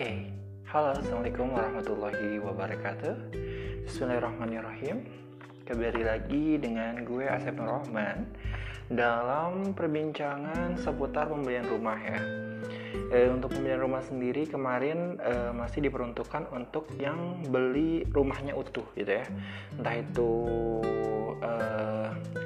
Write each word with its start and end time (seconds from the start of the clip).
Oke, 0.00 0.32
halo 0.72 0.96
assalamualaikum 0.96 1.52
warahmatullahi 1.52 2.40
wabarakatuh. 2.40 3.36
Bismillahirrahmanirrahim. 3.84 5.04
Kembali 5.68 6.00
lagi 6.08 6.56
dengan 6.56 7.04
gue 7.04 7.28
Asep 7.28 7.52
Nur 7.52 7.68
Rahman 7.68 8.24
Dalam 8.88 9.76
perbincangan 9.76 10.80
seputar 10.80 11.28
pembelian 11.28 11.68
rumah 11.68 12.00
ya. 12.00 12.16
E, 13.12 13.28
Untuk 13.28 13.52
pembelian 13.52 13.84
rumah 13.84 14.00
sendiri 14.00 14.48
kemarin 14.48 15.20
e, 15.20 15.52
masih 15.52 15.84
diperuntukkan 15.84 16.48
untuk 16.48 16.88
yang 16.96 17.44
beli 17.52 18.08
rumahnya 18.08 18.56
utuh 18.56 18.88
gitu 18.96 19.20
ya. 19.20 19.28
Entah 19.76 20.00
itu 20.00 20.32
e, 21.44 21.52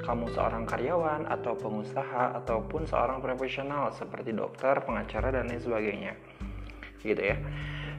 kamu 0.03 0.27
seorang 0.35 0.67
karyawan 0.67 1.31
atau 1.31 1.55
pengusaha 1.55 2.35
ataupun 2.35 2.83
seorang 2.91 3.23
profesional 3.23 3.95
seperti 3.95 4.35
dokter, 4.35 4.75
pengacara 4.83 5.31
dan 5.31 5.47
lain 5.47 5.63
sebagainya 5.63 6.34
gitu 7.05 7.21
ya. 7.21 7.37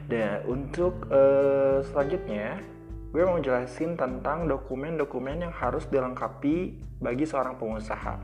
Dan 0.06 0.46
untuk 0.46 1.10
uh, 1.10 1.82
selanjutnya, 1.82 2.62
gue 3.10 3.22
mau 3.26 3.38
jelasin 3.42 3.98
tentang 3.98 4.46
dokumen-dokumen 4.46 5.46
yang 5.46 5.54
harus 5.54 5.86
dilengkapi 5.90 6.78
bagi 7.02 7.24
seorang 7.26 7.58
pengusaha. 7.58 8.18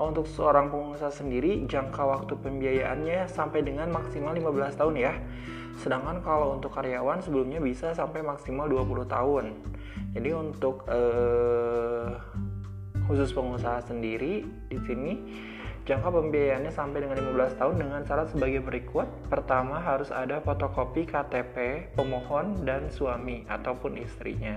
Untuk 0.00 0.24
seorang 0.24 0.72
pengusaha 0.72 1.12
sendiri, 1.12 1.68
jangka 1.68 2.00
waktu 2.00 2.32
pembiayaannya 2.40 3.28
sampai 3.28 3.60
dengan 3.60 3.92
maksimal 3.92 4.32
15 4.32 4.80
tahun 4.80 4.94
ya. 4.96 5.12
Sedangkan 5.76 6.24
kalau 6.24 6.56
untuk 6.56 6.72
karyawan 6.72 7.20
sebelumnya 7.20 7.60
bisa 7.60 7.92
sampai 7.92 8.24
maksimal 8.24 8.64
20 8.64 9.04
tahun. 9.04 9.44
Jadi 10.16 10.30
untuk 10.32 10.88
uh, 10.88 12.16
khusus 13.04 13.28
pengusaha 13.36 13.84
sendiri 13.84 14.46
di 14.72 14.78
sini 14.88 15.12
Jangka 15.90 16.06
pembiayaannya 16.06 16.70
sampai 16.70 17.02
dengan 17.02 17.18
15 17.18 17.58
tahun 17.58 17.74
dengan 17.82 18.00
syarat 18.06 18.30
sebagai 18.30 18.62
berikut. 18.62 19.10
Pertama, 19.26 19.82
harus 19.82 20.14
ada 20.14 20.38
fotokopi 20.38 21.02
KTP 21.02 21.90
pemohon 21.98 22.62
dan 22.62 22.94
suami 22.94 23.42
ataupun 23.50 23.98
istrinya. 23.98 24.54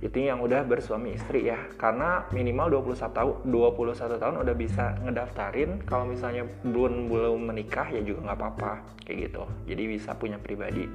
Itu 0.00 0.24
yang 0.24 0.40
udah 0.40 0.64
bersuami 0.64 1.12
istri 1.12 1.52
ya. 1.52 1.60
Karena 1.76 2.24
minimal 2.32 2.72
21 2.88 3.12
tahun 3.12 3.36
21 3.52 4.16
tahun 4.16 4.36
udah 4.40 4.54
bisa 4.56 4.96
ngedaftarin. 5.04 5.84
Kalau 5.84 6.08
misalnya 6.08 6.48
belum 6.64 7.12
belum 7.12 7.52
menikah 7.52 7.92
ya 7.92 8.00
juga 8.00 8.32
nggak 8.32 8.38
apa-apa 8.40 8.72
kayak 9.04 9.28
gitu. 9.28 9.44
Jadi 9.68 9.82
bisa 9.92 10.16
punya 10.16 10.40
pribadi. 10.40 10.88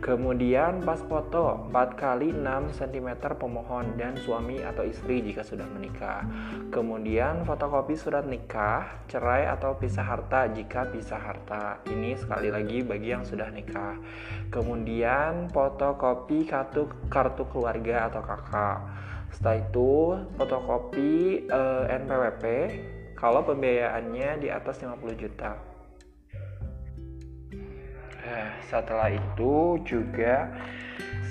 Kemudian 0.00 0.84
pas 0.84 1.00
foto 1.00 1.68
4 1.72 1.96
kali 1.96 2.28
6 2.32 2.76
cm 2.76 3.16
pemohon 3.40 3.96
dan 3.96 4.12
suami 4.20 4.60
atau 4.60 4.84
istri 4.84 5.24
jika 5.24 5.40
sudah 5.40 5.64
menikah. 5.72 6.22
Kemudian 6.68 7.48
fotokopi 7.48 7.96
surat 7.96 8.28
nikah, 8.28 9.06
cerai 9.08 9.48
atau 9.48 9.72
pisah 9.76 10.04
harta 10.04 10.52
jika 10.52 10.88
pisah 10.92 11.20
harta. 11.20 11.80
Ini 11.88 12.20
sekali 12.20 12.52
lagi 12.52 12.84
bagi 12.84 13.16
yang 13.16 13.24
sudah 13.24 13.48
nikah. 13.48 13.96
Kemudian 14.52 15.48
fotokopi 15.50 16.44
kartu 16.44 16.88
kartu 17.08 17.48
keluarga 17.48 18.12
atau 18.12 18.20
kakak. 18.20 18.78
Setelah 19.32 19.58
itu 19.58 19.92
fotokopi 20.36 21.44
eh, 21.48 21.84
NPWP 22.04 22.44
kalau 23.16 23.42
pembiayaannya 23.48 24.44
di 24.44 24.48
atas 24.52 24.84
50 24.84 25.16
juta. 25.16 25.75
Nah, 28.26 28.50
setelah 28.66 29.14
itu 29.14 29.78
juga 29.86 30.50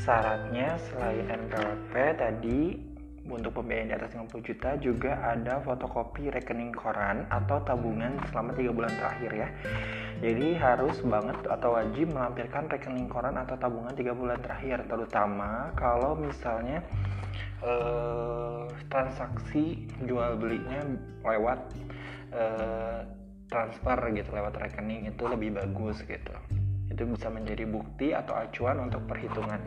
syaratnya 0.08 0.80
selain 0.80 1.28
NPWP 1.28 1.94
tadi 2.16 2.62
untuk 3.26 3.58
pembiayaan 3.58 3.90
di 3.90 3.96
atas 3.98 4.14
50 4.14 4.48
juta 4.48 4.70
juga 4.78 5.18
ada 5.18 5.58
fotokopi 5.66 6.30
rekening 6.30 6.72
koran 6.72 7.26
atau 7.34 7.58
tabungan 7.66 8.22
selama 8.30 8.54
tiga 8.54 8.72
bulan 8.72 8.94
terakhir 8.96 9.32
ya. 9.34 9.50
Jadi 10.22 10.48
harus 10.56 11.02
banget 11.02 11.36
atau 11.50 11.76
wajib 11.76 12.14
melampirkan 12.14 12.70
rekening 12.70 13.10
koran 13.10 13.36
atau 13.36 13.58
tabungan 13.58 13.98
tiga 13.98 14.14
bulan 14.14 14.40
terakhir 14.40 14.86
terutama 14.88 15.74
kalau 15.74 16.14
misalnya 16.16 16.86
eh, 17.66 18.64
transaksi 18.88 19.90
jual 20.06 20.38
belinya 20.38 20.86
lewat 21.26 21.60
eh, 22.30 23.00
transfer 23.50 23.98
gitu 24.14 24.30
lewat 24.32 24.54
rekening 24.62 25.10
itu 25.10 25.24
lebih 25.26 25.58
bagus 25.58 26.06
gitu 26.06 26.36
itu 26.96 27.04
bisa 27.04 27.28
menjadi 27.28 27.68
bukti 27.68 28.16
atau 28.16 28.40
acuan 28.40 28.80
untuk 28.88 29.04
perhitungan 29.04 29.60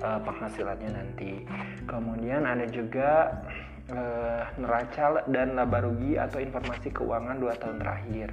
uh, 0.00 0.20
penghasilannya 0.22 0.90
nanti. 0.94 1.42
Kemudian 1.84 2.46
ada 2.46 2.64
juga 2.70 3.42
uh, 3.90 4.46
neraca 4.56 5.26
dan 5.26 5.58
laba 5.58 5.82
rugi 5.82 6.14
atau 6.14 6.38
informasi 6.38 6.94
keuangan 6.94 7.36
dua 7.42 7.58
tahun 7.58 7.82
terakhir. 7.82 8.30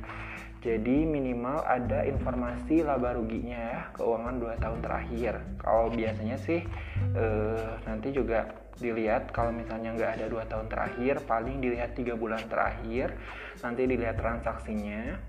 Jadi 0.61 1.09
minimal 1.09 1.65
ada 1.65 2.05
informasi 2.05 2.85
laba 2.85 3.17
ruginya 3.17 3.57
ya 3.57 3.81
keuangan 3.97 4.37
dua 4.37 4.53
tahun 4.61 4.79
terakhir. 4.85 5.41
Kalau 5.57 5.89
biasanya 5.89 6.37
sih 6.37 6.61
uh, 7.17 7.81
nanti 7.89 8.13
juga 8.13 8.45
dilihat 8.77 9.33
kalau 9.33 9.53
misalnya 9.53 9.93
nggak 9.93 10.11
ada 10.21 10.25
dua 10.29 10.43
tahun 10.49 10.69
terakhir 10.69 11.21
paling 11.29 11.61
dilihat 11.61 11.93
tiga 11.93 12.17
bulan 12.17 12.41
terakhir 12.49 13.13
nanti 13.61 13.85
dilihat 13.85 14.17
transaksinya 14.17 15.21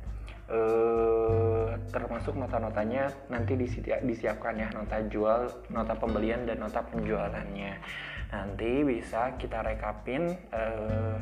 termasuk 2.22 2.38
nota-notanya 2.38 3.10
nanti 3.34 3.58
disiapkan 4.06 4.54
ya 4.54 4.70
nota 4.70 5.02
jual, 5.10 5.50
nota 5.74 5.98
pembelian 5.98 6.46
dan 6.46 6.62
nota 6.62 6.78
penjualannya. 6.86 7.82
Nanti 8.30 8.86
bisa 8.86 9.34
kita 9.34 9.58
rekapin 9.66 10.30
eh, 10.30 11.18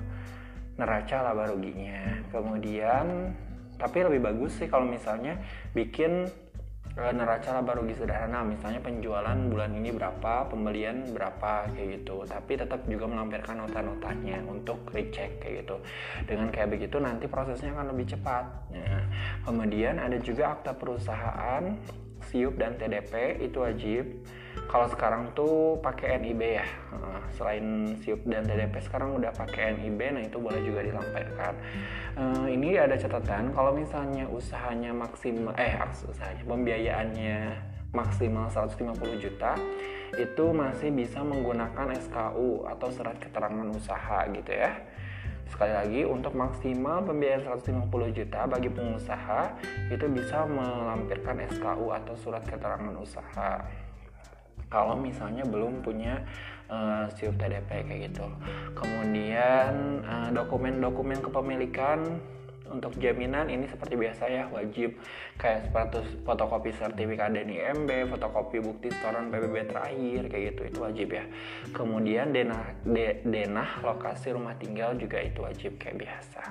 neraca 0.77 1.17
laba 1.25 1.49
ruginya. 1.49 2.21
Kemudian 2.29 3.33
tapi 3.81 4.05
lebih 4.05 4.29
bagus 4.29 4.61
sih 4.61 4.69
kalau 4.69 4.85
misalnya 4.85 5.41
bikin 5.73 6.29
neraca 7.09 7.57
laba 7.57 7.81
rugi 7.81 7.97
sederhana 7.97 8.45
misalnya 8.45 8.85
penjualan 8.85 9.39
bulan 9.49 9.73
ini 9.73 9.89
berapa 9.97 10.53
pembelian 10.53 11.09
berapa 11.17 11.73
kayak 11.73 12.05
gitu. 12.05 12.29
Tapi 12.29 12.61
tetap 12.61 12.85
juga 12.85 13.09
melampirkan 13.09 13.65
nota-notanya 13.65 14.45
untuk 14.45 14.85
recheck 14.93 15.41
kayak 15.41 15.65
gitu. 15.65 15.81
Dengan 16.29 16.53
kayak 16.53 16.77
begitu 16.77 17.01
nanti 17.01 17.25
prosesnya 17.25 17.73
akan 17.73 17.97
lebih 17.97 18.13
cepat. 18.13 18.45
Nah, 18.77 19.05
kemudian 19.49 19.97
ada 19.97 20.21
juga 20.21 20.53
akta 20.53 20.77
perusahaan 20.77 21.65
SIUP 22.29 22.61
dan 22.61 22.77
TDP 22.77 23.41
itu 23.41 23.59
wajib 23.65 24.05
kalau 24.71 24.87
sekarang 24.87 25.31
tuh 25.35 25.79
pakai 25.83 26.23
NIB 26.23 26.43
ya. 26.63 26.67
Selain 27.35 27.95
SIUP 28.03 28.27
dan 28.27 28.45
TDP 28.45 28.83
sekarang 28.85 29.17
udah 29.17 29.33
pakai 29.33 29.79
NIB 29.79 30.01
nah 30.13 30.23
itu 30.23 30.37
boleh 30.37 30.61
juga 30.61 30.83
dilampirkan 30.85 31.55
uh, 32.19 32.47
ini 32.51 32.77
ada 32.77 32.99
catatan 32.99 33.55
kalau 33.55 33.73
misalnya 33.73 34.27
usahanya 34.29 34.91
maksimal 34.93 35.55
eh 35.57 35.73
usahanya 36.11 36.45
pembiayaannya 36.45 37.39
maksimal 37.91 38.47
150 38.51 38.99
juta 39.19 39.59
itu 40.19 40.45
masih 40.51 40.91
bisa 40.91 41.23
menggunakan 41.23 41.95
SKU 41.95 42.67
atau 42.67 42.89
surat 42.91 43.15
keterangan 43.23 43.67
usaha 43.71 44.27
gitu 44.31 44.51
ya. 44.51 44.75
Sekali 45.51 45.75
lagi 45.75 46.01
untuk 46.07 46.35
maksimal 46.39 47.03
pembiayaan 47.03 47.47
150 47.59 47.91
juta 48.15 48.47
bagi 48.47 48.71
pengusaha 48.71 49.59
itu 49.91 50.07
bisa 50.11 50.47
melampirkan 50.47 51.43
SKU 51.51 51.91
atau 51.91 52.15
surat 52.15 52.43
keterangan 52.47 52.95
usaha 52.99 53.59
kalau 54.71 54.95
misalnya 54.95 55.43
belum 55.43 55.83
punya 55.83 56.23
uh, 56.71 57.11
SIUP 57.19 57.37
TDP 57.37 57.85
kayak 57.85 58.01
gitu. 58.09 58.27
Kemudian 58.79 60.01
eh, 60.07 60.29
dokumen-dokumen 60.31 61.19
kepemilikan 61.21 62.23
untuk 62.71 62.95
jaminan 63.03 63.51
ini 63.51 63.67
seperti 63.67 63.99
biasa 63.99 64.31
ya 64.31 64.47
wajib 64.47 64.95
kayak 65.35 65.67
seperti 65.67 66.23
fotokopi 66.23 66.71
sertifikat 66.71 67.35
DNIMB, 67.35 68.15
fotokopi 68.15 68.63
bukti 68.63 68.95
setoran 68.95 69.29
PBB 69.29 69.75
terakhir 69.75 70.31
kayak 70.31 70.45
gitu 70.55 70.63
itu 70.71 70.79
wajib 70.79 71.09
ya. 71.11 71.25
Kemudian 71.75 72.31
denah 72.31 72.79
de, 72.87 73.27
denah 73.27 73.83
lokasi 73.83 74.31
rumah 74.31 74.55
tinggal 74.55 74.95
juga 74.95 75.19
itu 75.19 75.43
wajib 75.43 75.83
kayak 75.83 75.99
biasa. 75.99 76.43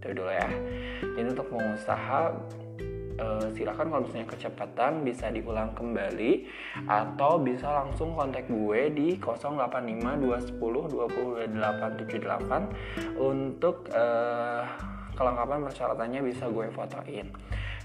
Itu 0.00 0.16
dulu 0.16 0.32
ya. 0.32 0.48
Ini 1.20 1.28
untuk 1.36 1.52
pengusaha 1.52 2.32
uh, 3.20 3.46
silakan 3.52 3.88
kalau 3.92 4.02
misalnya 4.04 4.28
kecepatan 4.28 5.04
bisa 5.04 5.32
diulang 5.32 5.72
kembali 5.76 6.46
atau 6.88 7.40
bisa 7.40 7.68
langsung 7.72 8.12
kontak 8.16 8.48
gue 8.48 8.92
di 8.92 9.16
085 9.20 10.56
210 10.56 11.52
20878 11.52 13.20
untuk 13.20 13.88
uh, 13.92 14.64
kelengkapan 15.16 15.64
persyaratannya 15.64 16.20
bisa 16.24 16.44
gue 16.52 16.68
fotoin. 16.72 17.28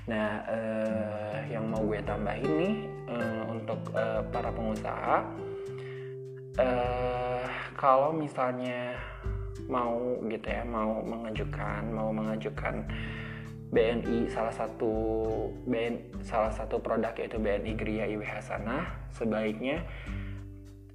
Nah, 0.10 0.44
uh, 0.50 1.38
yang 1.48 1.70
mau 1.70 1.80
gue 1.86 2.04
tambahin 2.04 2.52
nih 2.60 2.76
untuk 3.52 3.92
para 4.32 4.50
pengusaha, 4.56 5.20
kalau 7.76 8.16
misalnya 8.16 8.96
mau 9.68 10.16
gitu 10.28 10.48
ya, 10.48 10.64
mau 10.68 11.04
mengajukan, 11.04 11.84
mau 11.92 12.10
mengajukan 12.12 12.84
BNI 13.72 14.28
salah 14.28 14.52
satu 14.52 14.92
BN 15.64 16.24
salah 16.28 16.52
satu 16.52 16.84
produk 16.84 17.16
yaitu 17.16 17.40
BNI 17.40 17.74
Gria 17.80 18.04
IWH 18.04 18.44
sana 18.44 18.84
sebaiknya 19.16 19.80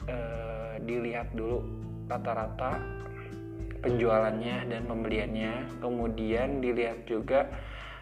eh, 0.04 0.76
dilihat 0.84 1.32
dulu 1.32 1.64
rata-rata 2.06 2.78
penjualannya 3.86 4.66
dan 4.66 4.82
pembeliannya. 4.90 5.78
Kemudian 5.78 6.58
dilihat 6.58 7.06
juga 7.06 7.46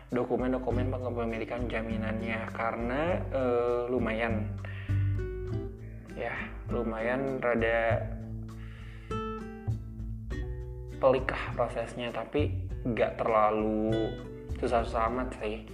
dokumen-dokumen 0.08 0.88
kepemilikan 0.88 1.66
jaminannya 1.66 2.38
karena 2.54 3.18
uh, 3.34 3.90
lumayan. 3.90 4.46
Ya 6.14 6.32
lumayan 6.70 7.42
rada 7.42 8.06
pelik 11.02 11.26
lah 11.28 11.44
prosesnya 11.58 12.14
tapi 12.14 12.54
nggak 12.86 13.20
terlalu 13.20 13.92
susah-susah 14.64 15.02
amat 15.12 15.28
sih. 15.44 15.68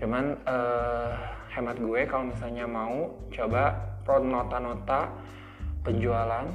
Cuman 0.00 0.40
uh, 0.48 1.12
hemat 1.52 1.76
gue 1.76 2.00
kalau 2.08 2.32
misalnya 2.32 2.64
mau 2.64 3.12
coba 3.30 3.92
nota-nota 4.04 5.12
penjualan 5.84 6.48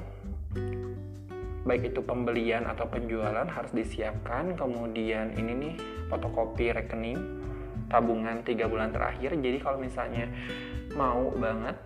baik 1.65 1.93
itu 1.93 2.01
pembelian 2.01 2.65
atau 2.65 2.89
penjualan 2.89 3.45
harus 3.45 3.71
disiapkan. 3.71 4.57
Kemudian 4.57 5.37
ini 5.37 5.51
nih 5.53 5.73
fotokopi 6.09 6.73
rekening 6.73 7.21
tabungan 7.89 8.41
tiga 8.41 8.65
bulan 8.65 8.89
terakhir. 8.89 9.37
Jadi 9.37 9.57
kalau 9.61 9.77
misalnya 9.77 10.25
mau 10.97 11.29
banget 11.37 11.77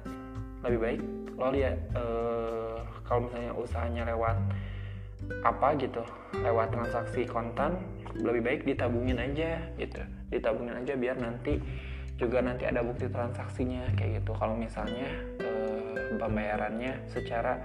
lebih 0.63 0.79
baik 0.79 1.01
lo 1.33 1.49
lihat 1.51 1.75
uh, 1.97 2.77
kalau 3.03 3.27
misalnya 3.27 3.51
usahanya 3.57 4.03
lewat 4.07 4.37
apa 5.43 5.75
gitu 5.75 6.03
lewat 6.39 6.71
transaksi 6.71 7.27
kontan 7.27 7.79
lebih 8.13 8.41
baik 8.45 8.61
ditabungin 8.63 9.17
aja 9.17 9.59
gitu. 9.77 10.01
Ditabungin 10.29 10.77
aja 10.77 10.93
biar 10.93 11.17
nanti 11.17 11.57
juga 12.17 12.45
nanti 12.45 12.69
ada 12.69 12.85
bukti 12.85 13.09
transaksinya 13.09 13.89
kayak 13.97 14.21
gitu. 14.21 14.31
Kalau 14.37 14.53
misalnya 14.53 15.09
uh, 15.41 16.17
pembayarannya 16.21 17.09
secara 17.09 17.57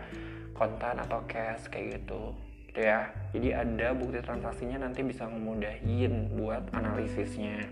kontan 0.56 0.98
atau 0.98 1.20
cash 1.28 1.68
kayak 1.68 2.00
gitu. 2.00 2.32
Gitu 2.72 2.80
ya. 2.84 3.12
Jadi 3.36 3.48
ada 3.52 3.92
bukti 3.92 4.18
transaksinya 4.24 4.80
nanti 4.80 5.04
bisa 5.04 5.28
ngemudahin 5.28 6.32
buat 6.36 6.64
analisisnya 6.72 7.68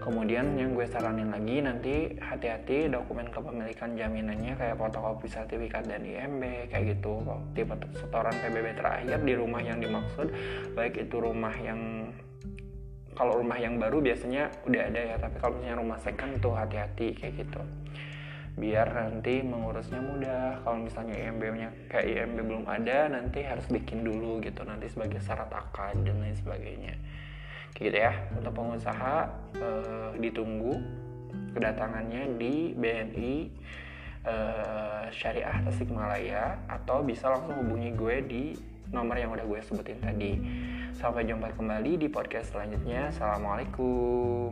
kemudian 0.00 0.56
yang 0.56 0.72
gue 0.72 0.86
saranin 0.86 1.30
lagi 1.30 1.60
nanti 1.60 1.94
hati-hati 2.18 2.88
dokumen 2.88 3.28
kepemilikan 3.28 3.94
jaminannya 3.98 4.54
kayak 4.56 4.76
fotokopi 4.78 5.26
sertifikat 5.28 5.84
dan 5.86 6.06
IMB 6.06 6.70
kayak 6.70 6.98
gitu. 6.98 7.22
Tipe 7.52 7.74
setoran 7.94 8.34
PBB 8.38 8.78
terakhir 8.78 9.18
di 9.22 9.34
rumah 9.34 9.62
yang 9.62 9.78
dimaksud. 9.82 10.30
Baik 10.72 11.06
itu 11.08 11.16
rumah 11.18 11.52
yang 11.60 12.10
kalau 13.18 13.42
rumah 13.42 13.58
yang 13.58 13.82
baru 13.82 13.98
biasanya 13.98 14.46
udah 14.62 14.82
ada 14.86 15.00
ya 15.02 15.16
tapi 15.18 15.36
kalau 15.42 15.58
misalnya 15.58 15.76
rumah 15.82 15.98
second 15.98 16.32
tuh 16.38 16.54
hati-hati 16.54 17.18
kayak 17.18 17.34
gitu. 17.46 17.62
Biar 18.58 18.90
nanti 18.90 19.42
mengurusnya 19.42 20.02
mudah. 20.02 20.66
Kalau 20.66 20.82
misalnya 20.82 21.14
IMB-nya 21.14 21.68
kayak 21.90 22.06
IMB 22.06 22.36
belum 22.42 22.64
ada 22.66 23.10
nanti 23.10 23.46
harus 23.46 23.66
bikin 23.70 24.02
dulu 24.02 24.42
gitu 24.42 24.62
nanti 24.66 24.90
sebagai 24.90 25.22
syarat 25.22 25.50
akad 25.50 26.02
dan 26.02 26.18
lain 26.18 26.34
sebagainya 26.34 26.94
gitu 27.78 27.94
ya 27.94 28.10
untuk 28.34 28.58
pengusaha 28.58 29.30
eh, 29.54 30.10
ditunggu 30.18 30.82
kedatangannya 31.54 32.34
di 32.34 32.74
BNI 32.74 33.34
eh, 34.26 35.04
Syariah 35.14 35.62
Tasikmalaya 35.62 36.58
atau 36.66 37.06
bisa 37.06 37.30
langsung 37.30 37.54
hubungi 37.62 37.94
gue 37.94 38.16
di 38.26 38.44
nomor 38.90 39.14
yang 39.14 39.30
udah 39.32 39.46
gue 39.46 39.60
sebutin 39.62 40.00
tadi. 40.02 40.32
Sampai 40.98 41.28
jumpa 41.30 41.54
kembali 41.54 41.94
di 42.02 42.08
podcast 42.10 42.50
selanjutnya. 42.50 43.14
Assalamualaikum. 43.14 44.50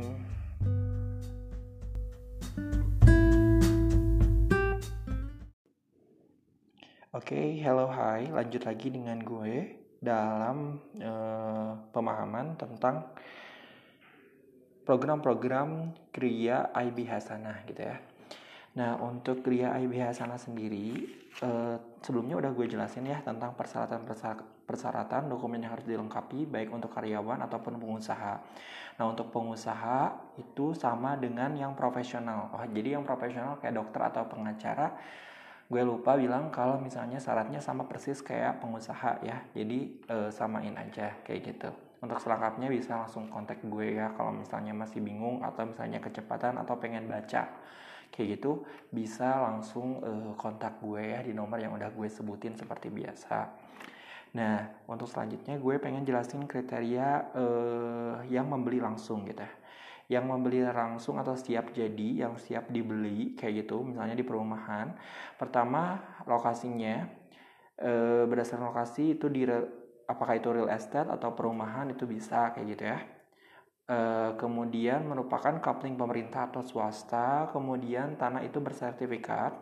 Oke, 7.17 7.32
okay, 7.32 7.49
hello, 7.64 7.88
hai. 7.90 8.28
Lanjut 8.28 8.62
lagi 8.69 8.93
dengan 8.93 9.19
gue 9.25 9.86
dalam 10.00 10.78
uh, 11.00 11.72
pemahaman 11.90 12.56
tentang 12.60 13.04
program-program 14.87 15.93
Kriya 16.14 16.70
IB 16.70 17.10
Hasanah 17.10 17.66
gitu 17.66 17.82
ya. 17.82 17.98
Nah, 18.76 19.00
untuk 19.00 19.40
Kriya 19.40 19.72
IB 19.81 19.98
Hasanah 19.98 20.37
sendiri, 20.37 21.08
uh, 21.40 21.81
sebelumnya 22.04 22.37
udah 22.38 22.52
gue 22.52 22.66
jelasin 22.69 23.08
ya 23.08 23.25
tentang 23.25 23.56
persyaratan-persyaratan 23.56 25.32
dokumen 25.32 25.64
yang 25.64 25.72
harus 25.75 25.88
dilengkapi 25.88 26.44
baik 26.44 26.70
untuk 26.70 26.92
karyawan 26.92 27.40
ataupun 27.49 27.81
pengusaha. 27.81 28.34
Nah, 29.00 29.04
untuk 29.08 29.32
pengusaha 29.32 30.12
itu 30.37 30.76
sama 30.76 31.16
dengan 31.16 31.56
yang 31.56 31.72
profesional. 31.72 32.52
Oh, 32.52 32.64
jadi 32.69 33.00
yang 33.00 33.04
profesional 33.08 33.56
kayak 33.58 33.81
dokter 33.81 34.00
atau 34.12 34.28
pengacara 34.28 34.92
gue 35.66 35.82
lupa 35.82 36.14
bilang 36.14 36.54
kalau 36.54 36.78
misalnya 36.78 37.18
syaratnya 37.18 37.58
sama 37.58 37.90
persis 37.90 38.22
kayak 38.22 38.62
pengusaha 38.62 39.18
ya. 39.26 39.42
Jadi 39.50 39.98
e, 40.06 40.16
samain 40.30 40.74
aja 40.78 41.18
kayak 41.26 41.40
gitu. 41.42 41.70
Untuk 41.98 42.22
selengkapnya 42.22 42.70
bisa 42.70 43.02
langsung 43.02 43.26
kontak 43.26 43.58
gue 43.66 43.98
ya 43.98 44.14
kalau 44.14 44.30
misalnya 44.30 44.70
masih 44.70 45.02
bingung 45.02 45.42
atau 45.42 45.66
misalnya 45.66 45.98
kecepatan 45.98 46.62
atau 46.62 46.78
pengen 46.78 47.10
baca. 47.10 47.50
Kayak 48.14 48.38
gitu 48.38 48.62
bisa 48.94 49.42
langsung 49.42 49.98
e, 50.06 50.10
kontak 50.38 50.78
gue 50.78 51.02
ya 51.02 51.20
di 51.26 51.34
nomor 51.34 51.58
yang 51.58 51.74
udah 51.74 51.90
gue 51.90 52.06
sebutin 52.06 52.54
seperti 52.54 52.86
biasa. 52.94 53.50
Nah 54.38 54.86
untuk 54.86 55.10
selanjutnya 55.10 55.58
gue 55.58 55.74
pengen 55.82 56.06
jelasin 56.06 56.46
kriteria 56.46 57.34
e, 57.34 57.44
yang 58.30 58.46
membeli 58.46 58.78
langsung 58.78 59.26
gitu 59.26 59.42
ya 59.42 59.65
yang 60.06 60.31
membeli 60.31 60.62
langsung 60.62 61.19
atau 61.19 61.35
siap 61.35 61.75
jadi 61.75 62.26
yang 62.26 62.38
siap 62.38 62.70
dibeli 62.70 63.35
kayak 63.35 63.67
gitu 63.67 63.82
misalnya 63.82 64.14
di 64.14 64.23
perumahan. 64.23 64.94
Pertama 65.35 65.99
lokasinya 66.31 67.11
e, 67.75 68.23
berdasarkan 68.31 68.70
lokasi 68.70 69.19
itu 69.19 69.26
di 69.26 69.43
apakah 70.06 70.38
itu 70.38 70.49
real 70.55 70.70
estate 70.70 71.11
atau 71.11 71.35
perumahan 71.35 71.91
itu 71.91 72.06
bisa 72.06 72.55
kayak 72.55 72.67
gitu 72.70 72.85
ya. 72.87 72.99
E, 73.87 73.99
kemudian 74.38 75.03
merupakan 75.11 75.58
coupling 75.58 75.99
pemerintah 75.99 76.55
atau 76.55 76.62
swasta 76.62 77.50
kemudian 77.50 78.14
tanah 78.14 78.47
itu 78.47 78.62
bersertifikat. 78.62 79.55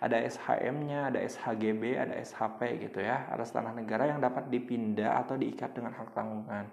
Ada 0.00 0.16
SHM-nya, 0.32 1.12
ada 1.12 1.20
SHGB, 1.20 1.92
ada 1.92 2.16
SHP 2.16 2.88
gitu 2.88 3.04
ya, 3.04 3.28
atas 3.28 3.52
tanah 3.52 3.76
negara 3.76 4.08
yang 4.08 4.16
dapat 4.16 4.48
dipindah 4.48 5.20
atau 5.20 5.36
diikat 5.36 5.76
dengan 5.76 5.92
hak 5.92 6.16
tanggungan. 6.16 6.72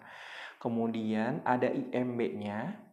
Kemudian 0.63 1.44
ada 1.44 1.68
IMB-nya, 1.68 2.87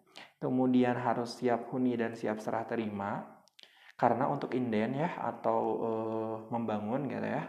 kemudian 0.45 1.01
harus 1.01 1.41
siap 1.41 1.73
huni 1.73 1.97
dan 1.97 2.13
siap 2.13 2.37
serah 2.45 2.69
terima. 2.69 3.25
Karena 3.97 4.29
untuk 4.29 4.53
inden 4.53 5.01
ya 5.01 5.17
atau 5.17 5.61
e, 5.81 5.91
membangun 6.53 7.09
gitu 7.09 7.25
ya 7.25 7.47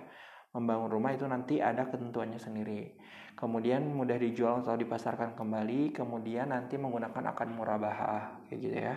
membangun 0.55 0.87
rumah 0.87 1.11
itu 1.11 1.27
nanti 1.27 1.59
ada 1.59 1.91
ketentuannya 1.91 2.39
sendiri. 2.39 2.95
Kemudian 3.35 3.91
mudah 3.91 4.15
dijual 4.15 4.63
atau 4.63 4.79
dipasarkan 4.79 5.35
kembali 5.35 5.91
kemudian 5.91 6.55
nanti 6.55 6.79
menggunakan 6.79 7.35
akad 7.35 7.51
murabahah 7.51 8.47
kayak 8.47 8.59
gitu 8.63 8.77
ya. 8.79 8.95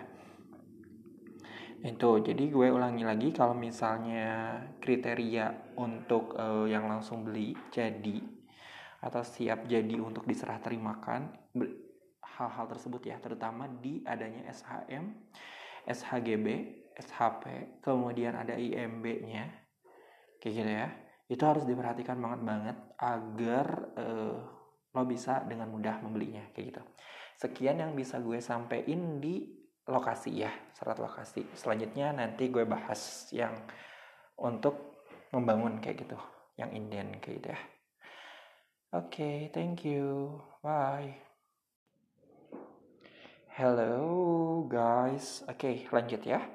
Itu 1.82 2.22
jadi 2.22 2.44
gue 2.46 2.70
ulangi 2.70 3.02
lagi 3.02 3.34
kalau 3.34 3.58
misalnya 3.58 4.62
kriteria 4.78 5.74
untuk 5.74 6.38
e, 6.38 6.70
yang 6.70 6.86
langsung 6.86 7.26
beli 7.26 7.58
jadi 7.74 8.22
atau 9.02 9.22
siap 9.22 9.66
jadi 9.66 9.98
untuk 9.98 10.26
diserah 10.26 10.62
terimakan 10.62 11.30
hal-hal 12.38 12.70
tersebut 12.70 13.02
ya 13.02 13.18
terutama 13.18 13.66
di 13.66 14.00
adanya 14.06 14.46
SHM, 14.48 15.04
SHGB, 15.84 16.46
SHP, 16.94 17.44
kemudian 17.82 18.38
ada 18.38 18.54
IMB-nya 18.54 19.44
kayak 20.38 20.54
gitu 20.54 20.70
ya. 20.70 20.88
Itu 21.28 21.42
harus 21.44 21.66
diperhatikan 21.66 22.16
banget 22.16 22.40
banget 22.46 22.76
agar 22.96 23.66
uh, 23.98 24.38
lo 24.94 25.02
bisa 25.04 25.44
dengan 25.44 25.68
mudah 25.68 26.00
membelinya 26.00 26.48
kayak 26.54 26.66
gitu. 26.72 26.82
Sekian 27.38 27.78
yang 27.82 27.92
bisa 27.92 28.18
gue 28.18 28.40
sampein 28.40 29.20
di 29.20 29.46
lokasi 29.88 30.42
ya, 30.42 30.52
syarat 30.74 30.98
lokasi. 30.98 31.44
Selanjutnya 31.54 32.12
nanti 32.16 32.48
gue 32.48 32.64
bahas 32.64 33.28
yang 33.30 33.54
untuk 34.40 35.04
membangun 35.34 35.78
kayak 35.78 36.08
gitu, 36.08 36.18
yang 36.56 36.72
inden 36.72 37.20
kayak 37.20 37.36
gitu 37.42 37.48
ya. 37.52 37.60
Oke, 38.96 39.20
okay, 39.20 39.36
thank 39.52 39.84
you. 39.84 40.40
Bye. 40.64 41.27
Hello 43.58 44.62
guys, 44.70 45.42
oke 45.50 45.58
okay, 45.58 45.82
lanjut 45.90 46.22
ya. 46.22 46.46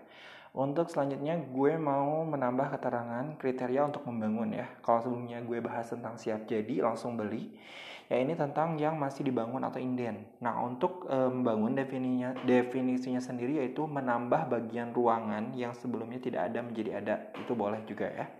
Untuk 0.55 0.87
selanjutnya 0.87 1.35
gue 1.35 1.75
mau 1.75 2.23
menambah 2.23 2.79
keterangan 2.79 3.35
kriteria 3.35 3.91
untuk 3.91 4.07
membangun 4.07 4.55
ya. 4.55 4.71
Kalau 4.79 5.03
sebelumnya 5.03 5.43
gue 5.43 5.59
bahas 5.59 5.91
tentang 5.91 6.15
siap 6.15 6.47
jadi 6.47 6.79
langsung 6.79 7.19
beli, 7.19 7.59
ya 8.07 8.23
ini 8.23 8.39
tentang 8.39 8.79
yang 8.79 8.95
masih 8.95 9.27
dibangun 9.27 9.67
atau 9.67 9.83
inden. 9.83 10.23
Nah 10.39 10.63
untuk 10.63 11.03
e, 11.11 11.27
membangun 11.27 11.75
definisinya, 11.75 12.39
definisinya 12.39 13.19
sendiri 13.19 13.59
yaitu 13.59 13.83
menambah 13.83 14.47
bagian 14.47 14.95
ruangan 14.95 15.51
yang 15.59 15.75
sebelumnya 15.75 16.23
tidak 16.23 16.55
ada 16.55 16.63
menjadi 16.63 17.03
ada. 17.03 17.15
Itu 17.35 17.51
boleh 17.51 17.83
juga 17.83 18.07
ya. 18.07 18.31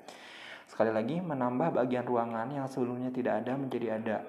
Sekali 0.72 0.96
lagi 0.96 1.20
menambah 1.20 1.84
bagian 1.84 2.08
ruangan 2.08 2.48
yang 2.48 2.72
sebelumnya 2.72 3.12
tidak 3.12 3.44
ada 3.44 3.60
menjadi 3.60 4.00
ada 4.00 4.24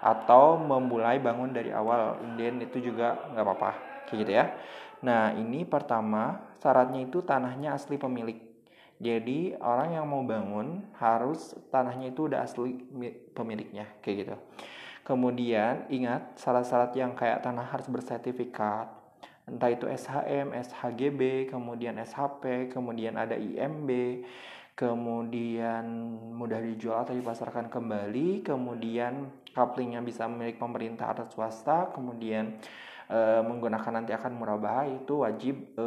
atau 0.00 0.56
memulai 0.56 1.20
bangun 1.20 1.52
dari 1.52 1.70
awal. 1.70 2.18
Inden 2.24 2.64
itu 2.64 2.80
juga 2.80 3.20
nggak 3.32 3.44
apa-apa 3.44 3.70
kayak 4.08 4.18
gitu 4.24 4.32
ya. 4.32 4.44
Nah 5.04 5.32
ini 5.36 5.64
pertama 5.64 6.52
syaratnya 6.60 7.06
itu 7.06 7.24
tanahnya 7.24 7.76
asli 7.76 7.96
pemilik. 7.96 8.50
Jadi 9.00 9.56
orang 9.56 9.96
yang 9.96 10.04
mau 10.04 10.20
bangun 10.20 10.84
harus 11.00 11.56
tanahnya 11.72 12.12
itu 12.12 12.28
udah 12.28 12.44
asli 12.44 12.84
pemiliknya 13.32 13.88
kayak 14.04 14.16
gitu. 14.24 14.36
Kemudian 15.00 15.88
ingat 15.88 16.36
syarat-syarat 16.36 16.92
yang 16.92 17.16
kayak 17.16 17.40
tanah 17.40 17.64
harus 17.64 17.88
bersertifikat, 17.88 18.92
entah 19.48 19.72
itu 19.72 19.88
SHM, 19.88 20.52
SHGB, 20.52 21.48
kemudian 21.48 21.96
SHP, 21.98 22.68
kemudian 22.68 23.16
ada 23.16 23.34
IMB, 23.34 23.88
kemudian 24.74 25.84
mudah 26.34 26.60
dijual 26.62 27.04
atau 27.04 27.12
dipasarkan 27.12 27.68
kembali, 27.68 28.46
kemudian 28.46 29.28
couplingnya 29.52 30.00
bisa 30.00 30.24
milik 30.30 30.56
pemerintah 30.56 31.12
atau 31.12 31.28
swasta, 31.28 31.92
kemudian 31.92 32.56
e, 33.10 33.18
menggunakan 33.44 34.00
nanti 34.00 34.16
akan 34.16 34.32
murabah 34.32 34.88
itu 34.88 35.20
wajib 35.20 35.76
e, 35.76 35.86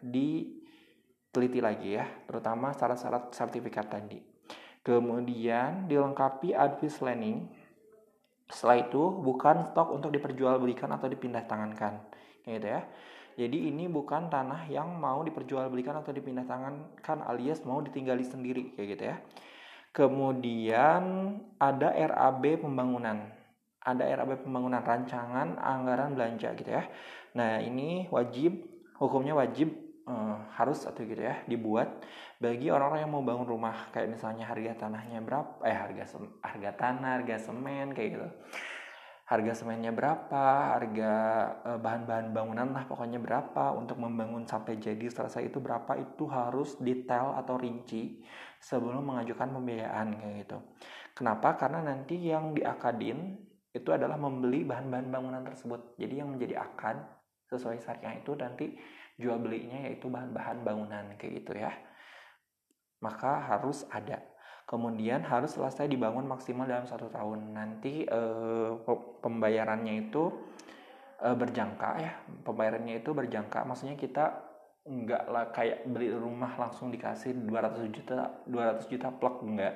diteliti 0.00 1.60
lagi 1.60 2.00
ya, 2.00 2.06
terutama 2.24 2.72
syarat-syarat 2.72 3.34
sertifikat 3.34 3.92
tadi. 3.92 4.22
Kemudian 4.80 5.84
dilengkapi 5.84 6.56
advice 6.56 7.04
landing 7.04 7.44
setelah 8.48 8.88
itu 8.88 9.02
bukan 9.20 9.68
stok 9.68 9.92
untuk 9.92 10.08
diperjualbelikan 10.08 10.88
atau 10.96 11.12
dipindah 11.12 11.44
tangankan, 11.44 12.00
gitu 12.48 12.64
ya. 12.64 12.88
Jadi 13.38 13.70
ini 13.70 13.86
bukan 13.86 14.26
tanah 14.26 14.66
yang 14.66 14.98
mau 14.98 15.22
diperjualbelikan 15.22 16.02
atau 16.02 16.10
dipindah 16.10 16.42
tangankan 16.42 17.22
alias 17.22 17.62
mau 17.62 17.78
ditinggali 17.78 18.26
sendiri 18.26 18.74
kayak 18.74 18.88
gitu 18.98 19.04
ya. 19.14 19.16
Kemudian 19.94 21.02
ada 21.62 21.94
RAB 21.94 22.58
pembangunan. 22.58 23.30
Ada 23.78 24.18
RAB 24.18 24.42
pembangunan 24.42 24.82
rancangan 24.82 25.54
anggaran 25.54 26.18
belanja 26.18 26.50
gitu 26.58 26.66
ya. 26.66 26.82
Nah, 27.38 27.62
ini 27.62 28.10
wajib 28.10 28.58
hukumnya 28.98 29.38
wajib 29.38 29.70
uh, 30.10 30.36
harus 30.58 30.82
atau 30.82 31.06
gitu 31.06 31.22
ya 31.22 31.38
dibuat 31.46 32.02
bagi 32.42 32.72
orang-orang 32.72 33.06
yang 33.06 33.12
mau 33.12 33.22
bangun 33.22 33.46
rumah 33.46 33.92
kayak 33.94 34.18
misalnya 34.18 34.48
harga 34.48 34.88
tanahnya 34.88 35.22
berapa 35.22 35.62
eh 35.62 35.76
harga 35.76 36.18
harga 36.42 36.70
tanah 36.74 37.10
harga 37.22 37.36
semen 37.38 37.94
kayak 37.94 38.18
gitu 38.18 38.28
harga 39.28 39.52
semennya 39.60 39.92
berapa 39.92 40.72
harga 40.72 41.12
uh, 41.60 41.76
bahan-bahan 41.76 42.32
bangunan 42.32 42.72
lah 42.72 42.88
pokoknya 42.88 43.20
berapa 43.20 43.76
untuk 43.76 44.00
membangun 44.00 44.48
sampai 44.48 44.80
jadi 44.80 45.04
selesai 45.04 45.52
itu 45.52 45.60
berapa 45.60 46.00
itu 46.00 46.24
harus 46.32 46.80
detail 46.80 47.36
atau 47.36 47.60
rinci 47.60 48.24
sebelum 48.56 49.04
mengajukan 49.04 49.52
pembiayaan 49.52 50.16
kayak 50.16 50.34
gitu. 50.48 50.58
Kenapa? 51.12 51.60
Karena 51.60 51.84
nanti 51.84 52.16
yang 52.16 52.56
diakadin 52.56 53.36
itu 53.68 53.90
adalah 53.92 54.16
membeli 54.16 54.64
bahan-bahan 54.64 55.12
bangunan 55.12 55.44
tersebut. 55.44 56.00
Jadi 56.00 56.24
yang 56.24 56.32
menjadi 56.32 56.64
akad 56.64 56.96
sesuai 57.52 57.84
syariah 57.84 58.24
itu 58.24 58.32
nanti 58.32 58.80
jual 59.20 59.36
belinya 59.44 59.84
yaitu 59.84 60.08
bahan-bahan 60.08 60.64
bangunan 60.64 61.04
kayak 61.20 61.44
gitu 61.44 61.52
ya. 61.52 61.76
Maka 63.04 63.44
harus 63.44 63.84
ada 63.92 64.24
kemudian 64.68 65.24
harus 65.24 65.56
selesai 65.56 65.88
dibangun 65.88 66.28
maksimal 66.28 66.68
dalam 66.68 66.84
satu 66.84 67.08
tahun. 67.08 67.56
Nanti 67.56 68.04
eh, 68.04 68.70
pembayarannya 69.24 69.94
itu 70.12 70.28
eh, 71.24 71.32
berjangka 71.32 71.90
ya. 71.96 72.12
Pembayarannya 72.44 73.00
itu 73.00 73.16
berjangka. 73.16 73.64
Maksudnya 73.64 73.96
kita 73.96 74.44
enggak 74.84 75.24
lah 75.28 75.48
kayak 75.52 75.88
beli 75.88 76.12
rumah 76.12 76.56
langsung 76.60 76.88
dikasih 76.92 77.32
200 77.44 77.92
juta 77.92 78.40
200 78.48 78.88
juta 78.88 79.08
plek 79.12 79.36
enggak 79.44 79.74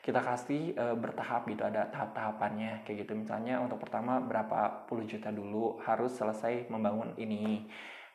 kita 0.00 0.22
kasih 0.22 0.70
e, 0.72 0.84
bertahap 0.94 1.50
gitu 1.50 1.66
ada 1.66 1.90
tahap-tahapannya 1.90 2.86
kayak 2.86 3.04
gitu. 3.04 3.18
Misalnya 3.18 3.58
untuk 3.58 3.82
pertama 3.82 4.22
berapa 4.22 4.86
puluh 4.86 5.02
juta 5.02 5.34
dulu 5.34 5.82
harus 5.82 6.14
selesai 6.14 6.70
membangun 6.70 7.18
ini 7.18 7.66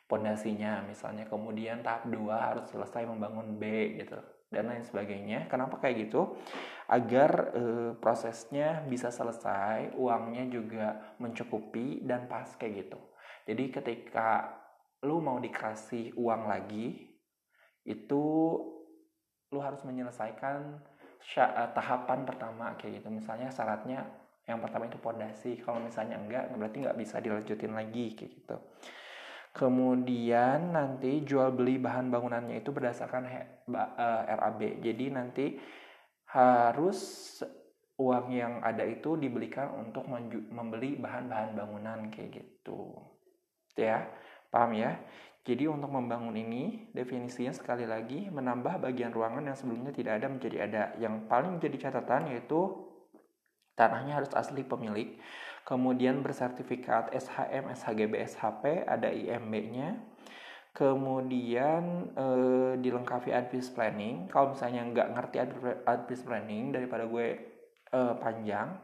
pondasinya 0.08 0.88
misalnya. 0.88 1.28
Kemudian 1.28 1.84
tahap 1.84 2.08
2 2.08 2.16
harus 2.32 2.64
selesai 2.72 3.04
membangun 3.04 3.60
B 3.60 4.00
gitu 4.00 4.16
dan 4.52 4.68
lain 4.68 4.84
sebagainya. 4.84 5.48
Kenapa 5.48 5.80
kayak 5.80 6.12
gitu? 6.12 6.36
Agar 6.92 7.56
e, 7.56 7.64
prosesnya 7.98 8.84
bisa 8.84 9.08
selesai 9.08 9.96
uangnya 9.96 10.46
juga 10.52 11.16
mencukupi 11.24 12.04
dan 12.04 12.28
pas 12.28 12.52
kayak 12.60 12.86
gitu. 12.86 13.00
Jadi 13.48 13.64
ketika 13.72 14.60
lu 15.08 15.24
mau 15.24 15.40
dikasih 15.40 16.14
uang 16.20 16.46
lagi 16.46 17.10
itu 17.88 18.24
lu 19.50 19.60
harus 19.60 19.82
menyelesaikan 19.82 20.78
eh, 21.42 21.70
tahapan 21.74 22.28
pertama 22.28 22.78
kayak 22.78 23.02
gitu. 23.02 23.10
Misalnya 23.10 23.50
syaratnya 23.50 24.06
yang 24.46 24.60
pertama 24.60 24.90
itu 24.90 25.00
pondasi 25.00 25.64
kalau 25.64 25.80
misalnya 25.80 26.18
enggak 26.20 26.50
berarti 26.58 26.78
nggak 26.84 26.98
bisa 26.98 27.22
dilanjutin 27.22 27.72
lagi 27.72 28.18
kayak 28.18 28.32
gitu 28.42 28.58
Kemudian 29.52 30.72
nanti 30.72 31.28
jual 31.28 31.52
beli 31.52 31.76
bahan 31.76 32.08
bangunannya 32.08 32.64
itu 32.64 32.72
berdasarkan 32.72 33.28
RAB. 33.68 34.62
Eh, 34.64 34.74
Jadi 34.80 35.06
nanti 35.12 35.46
harus 36.32 37.00
uang 38.00 38.32
yang 38.32 38.64
ada 38.64 38.88
itu 38.88 39.20
dibelikan 39.20 39.76
untuk 39.76 40.08
membeli 40.08 40.96
bahan-bahan 40.96 41.52
bangunan 41.54 42.08
kayak 42.08 42.40
gitu. 42.40 42.96
Ya, 43.76 44.08
paham 44.48 44.72
ya? 44.72 44.96
Jadi 45.42 45.66
untuk 45.68 45.90
membangun 45.90 46.38
ini 46.38 46.88
definisinya 46.94 47.52
sekali 47.52 47.84
lagi 47.90 48.30
menambah 48.30 48.78
bagian 48.78 49.10
ruangan 49.10 49.52
yang 49.52 49.58
sebelumnya 49.58 49.92
tidak 49.92 50.22
ada 50.22 50.28
menjadi 50.32 50.58
ada. 50.64 50.84
Yang 51.02 51.28
paling 51.28 51.52
menjadi 51.60 51.78
catatan 51.90 52.32
yaitu 52.32 52.62
tanahnya 53.74 54.22
harus 54.22 54.32
asli 54.38 54.62
pemilik 54.62 55.18
kemudian 55.68 56.26
bersertifikat 56.26 57.14
SHM, 57.14 57.70
SHGB, 57.72 58.14
SHP, 58.26 58.86
ada 58.86 59.10
IMB-nya, 59.10 60.02
kemudian 60.72 62.12
eh, 62.16 62.74
dilengkapi 62.80 63.30
advice 63.32 63.70
planning. 63.72 64.28
Kalau 64.32 64.56
misalnya 64.56 64.82
nggak 64.88 65.10
ngerti 65.16 65.38
advice 65.86 66.24
planning 66.24 66.72
daripada 66.74 67.06
gue 67.06 67.28
eh, 67.92 68.14
panjang, 68.18 68.76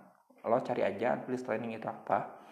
lo 0.48 0.60
cari 0.63 0.81
aja 0.84 1.17
advice 1.17 1.43
planning 1.43 1.75
itu 1.75 1.88
apa. 1.88 2.48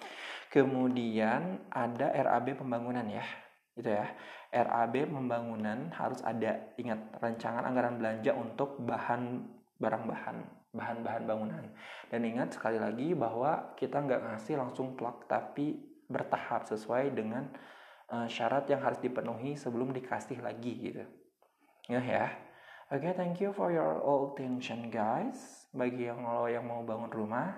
Kemudian 0.49 1.67
ada 1.67 2.15
RAB 2.15 2.55
pembangunan 2.55 3.03
ya, 3.11 3.25
gitu 3.75 3.91
ya. 3.91 4.07
RAB 4.55 5.11
pembangunan 5.11 5.91
harus 5.91 6.23
ada 6.23 6.71
ingat 6.79 7.19
rancangan 7.19 7.67
anggaran 7.67 7.99
belanja 7.99 8.31
untuk 8.31 8.79
bahan 8.79 9.43
barang-bahan 9.75 10.54
bahan-bahan 10.75 11.23
bangunan. 11.23 11.65
Dan 12.11 12.21
ingat 12.27 12.53
sekali 12.53 12.77
lagi 12.77 13.15
bahwa 13.15 13.73
kita 13.79 14.03
nggak 14.03 14.21
ngasih 14.29 14.59
langsung 14.59 14.93
plak 14.93 15.25
tapi 15.25 15.79
bertahap 16.05 16.69
sesuai 16.69 17.15
dengan 17.15 17.49
uh, 18.13 18.27
syarat 18.29 18.69
yang 18.69 18.83
harus 18.83 19.01
dipenuhi 19.01 19.57
sebelum 19.57 19.95
dikasih 19.95 20.43
lagi 20.43 20.73
gitu. 20.91 21.03
Ya 21.89 22.01
ya. 22.03 22.27
Oke, 22.93 23.01
okay, 23.01 23.13
thank 23.17 23.41
you 23.41 23.49
for 23.49 23.73
your 23.73 23.97
all 24.05 24.35
attention 24.35 24.93
guys. 24.93 25.65
Bagi 25.73 26.05
yang 26.05 26.21
lo 26.21 26.45
yang 26.45 26.69
mau 26.69 26.85
bangun 26.85 27.09
rumah, 27.09 27.57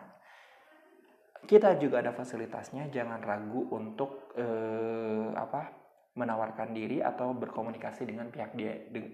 kita 1.44 1.76
juga 1.76 2.00
ada 2.00 2.16
fasilitasnya. 2.16 2.88
Jangan 2.88 3.20
ragu 3.20 3.68
untuk 3.76 4.32
uh, 4.40 5.36
apa 5.36 5.76
menawarkan 6.16 6.72
diri 6.72 7.04
atau 7.04 7.36
berkomunikasi 7.36 8.08
dengan 8.08 8.32
pihak 8.32 8.56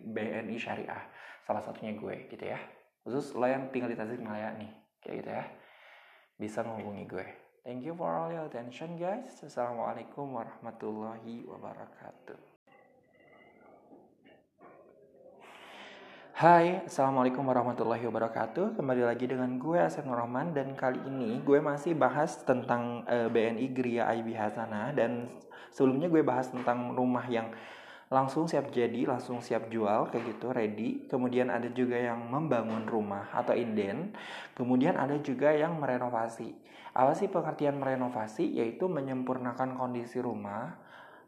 BNI 0.06 0.56
Syariah. 0.62 1.10
Salah 1.44 1.66
satunya 1.66 1.98
gue 1.98 2.30
gitu 2.30 2.46
ya 2.46 2.62
khusus 3.04 3.36
lo 3.36 3.44
yang 3.44 3.68
tinggal 3.68 3.92
di 3.92 4.00
Tasikmalaya 4.00 4.56
nih 4.56 4.72
kayak 5.04 5.16
gitu 5.20 5.32
ya. 5.36 5.46
Bisa 6.40 6.64
menghubungi 6.64 7.04
gue. 7.04 7.28
Thank 7.68 7.84
you 7.84 7.96
for 7.96 8.08
all 8.08 8.32
your 8.32 8.48
attention 8.48 8.96
guys. 8.96 9.44
Assalamualaikum 9.44 10.32
warahmatullahi 10.32 11.44
wabarakatuh. 11.44 12.40
Hai, 16.34 16.82
Assalamualaikum 16.90 17.46
warahmatullahi 17.46 18.04
wabarakatuh. 18.10 18.76
Kembali 18.76 19.06
lagi 19.06 19.30
dengan 19.30 19.62
gue 19.62 19.78
Asep 19.78 20.02
Nurrahman 20.02 20.50
Dan 20.52 20.74
kali 20.74 20.98
ini 21.06 21.40
gue 21.46 21.62
masih 21.62 21.94
bahas 21.94 22.42
tentang 22.42 23.06
eh, 23.06 23.30
BNI 23.30 23.68
Gria 23.70 24.10
IB 24.18 24.34
Hasanah 24.34 24.98
Dan 24.98 25.30
sebelumnya 25.70 26.10
gue 26.10 26.26
bahas 26.26 26.50
tentang 26.50 26.98
rumah 26.98 27.24
yang 27.30 27.54
langsung 28.14 28.46
siap 28.46 28.70
jadi, 28.70 29.10
langsung 29.10 29.42
siap 29.42 29.74
jual 29.74 30.14
kayak 30.14 30.38
gitu, 30.38 30.54
ready. 30.54 31.10
Kemudian 31.10 31.50
ada 31.50 31.66
juga 31.74 31.98
yang 31.98 32.30
membangun 32.30 32.86
rumah 32.86 33.34
atau 33.34 33.58
inden. 33.58 34.14
Kemudian 34.54 35.02
ada 35.02 35.18
juga 35.18 35.50
yang 35.50 35.82
merenovasi. 35.82 36.54
Apa 36.94 37.18
sih 37.18 37.26
pengertian 37.26 37.82
merenovasi? 37.82 38.54
Yaitu 38.54 38.86
menyempurnakan 38.86 39.74
kondisi 39.74 40.22
rumah, 40.22 40.78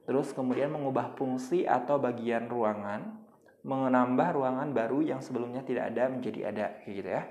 terus 0.06 0.30
kemudian 0.38 0.70
mengubah 0.70 1.18
fungsi 1.18 1.65
atau 1.65 1.98
bagian 1.98 2.46
ruangan, 2.46 3.18
menambah 3.65 4.38
ruangan 4.38 4.70
baru 4.70 5.01
yang 5.01 5.25
sebelumnya 5.25 5.65
tidak 5.65 5.89
ada 5.89 6.06
menjadi 6.06 6.54
ada 6.54 6.65
kayak 6.86 6.96
gitu 7.01 7.10
ya. 7.10 7.24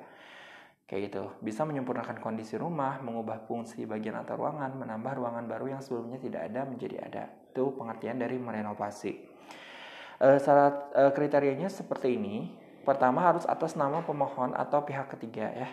Kayak 0.90 1.00
gitu. 1.14 1.24
Bisa 1.46 1.62
menyempurnakan 1.62 2.18
kondisi 2.18 2.58
rumah, 2.58 2.98
mengubah 2.98 3.46
fungsi 3.46 3.86
bagian 3.86 4.18
atau 4.18 4.34
ruangan, 4.34 4.74
menambah 4.74 5.14
ruangan 5.14 5.46
baru 5.46 5.78
yang 5.78 5.80
sebelumnya 5.80 6.18
tidak 6.18 6.50
ada 6.50 6.66
menjadi 6.66 6.98
ada. 7.06 7.43
Itu 7.54 7.70
pengertian 7.78 8.18
dari 8.18 8.34
merenovasi. 8.34 9.14
Uh, 10.18 10.42
syarat 10.42 10.90
uh, 10.90 11.14
kriterianya 11.14 11.70
seperti 11.70 12.18
ini. 12.18 12.50
Pertama 12.82 13.22
harus 13.22 13.46
atas 13.46 13.78
nama 13.78 14.02
pemohon 14.02 14.58
atau 14.58 14.82
pihak 14.82 15.14
ketiga 15.14 15.54
ya. 15.54 15.70